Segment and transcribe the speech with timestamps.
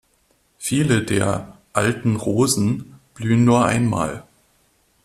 [0.57, 4.23] Viele der „Alten Rosen“ blühen nur einmal.